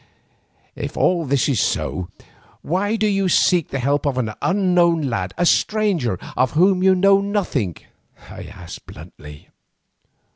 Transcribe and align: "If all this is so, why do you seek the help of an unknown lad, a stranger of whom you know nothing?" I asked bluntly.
"If 0.75 0.97
all 0.97 1.25
this 1.27 1.47
is 1.47 1.59
so, 1.59 2.09
why 2.63 2.95
do 2.95 3.05
you 3.05 3.29
seek 3.29 3.67
the 3.67 3.77
help 3.77 4.07
of 4.07 4.17
an 4.17 4.33
unknown 4.41 5.03
lad, 5.03 5.31
a 5.37 5.45
stranger 5.45 6.17
of 6.35 6.53
whom 6.53 6.81
you 6.81 6.95
know 6.95 7.21
nothing?" 7.21 7.77
I 8.27 8.45
asked 8.45 8.87
bluntly. 8.87 9.49